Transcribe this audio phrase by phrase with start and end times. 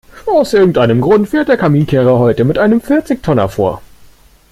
[0.25, 3.83] Aus irgendeinem Grund fährt der Kaminkehrer heute mit einem Vierzigtonner vor.